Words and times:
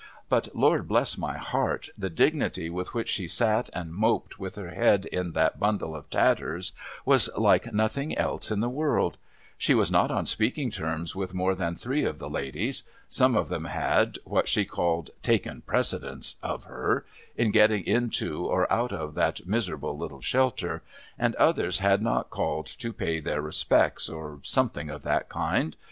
But, 0.29 0.55
Lord 0.55 0.87
bless 0.87 1.15
my 1.15 1.37
heart, 1.37 1.89
the 1.95 2.09
dignity 2.09 2.71
with 2.71 2.95
which 2.95 3.07
she 3.07 3.27
sat 3.27 3.69
and 3.71 3.93
moped, 3.93 4.39
with 4.39 4.55
her 4.55 4.71
head 4.71 5.05
in 5.05 5.33
that 5.33 5.59
bundle 5.59 5.95
of 5.95 6.09
tatters, 6.09 6.71
was 7.05 7.29
like 7.37 7.71
nothing 7.71 8.17
else 8.17 8.49
in 8.49 8.61
the 8.61 8.67
world! 8.69 9.17
She 9.59 9.75
was 9.75 9.91
not 9.91 10.09
on 10.09 10.25
speaking 10.25 10.71
terms 10.71 11.15
with 11.15 11.35
more 11.35 11.53
than 11.53 11.75
three 11.75 12.03
of 12.03 12.17
the 12.17 12.31
ladies. 12.31 12.81
Some 13.09 13.35
of 13.35 13.49
them 13.49 13.65
had, 13.65 14.17
what 14.25 14.47
she 14.47 14.65
called,' 14.65 15.11
taken 15.21 15.61
precedence' 15.67 16.35
of 16.41 16.63
her— 16.63 17.05
in 17.37 17.51
getting 17.51 17.85
into, 17.85 18.43
or 18.43 18.73
out 18.73 18.91
of, 18.91 19.13
that 19.13 19.45
miserable 19.45 19.95
httle 19.95 20.23
shelter!— 20.23 20.81
and 21.19 21.35
others 21.35 21.77
had 21.77 22.01
not 22.01 22.31
called 22.31 22.65
to 22.65 22.91
pay 22.91 23.19
their 23.19 23.43
respects, 23.43 24.09
or 24.09 24.39
something 24.41 24.89
of 24.89 25.03
that 25.03 25.29
kind. 25.29 25.75